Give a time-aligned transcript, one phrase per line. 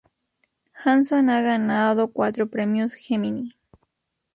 [0.83, 3.55] Hanson ha ganado cuatro Premios Gemini.